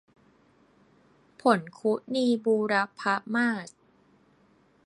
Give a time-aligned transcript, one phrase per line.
[1.41, 3.01] ผลคุนีบูรพ
[3.33, 3.69] มาส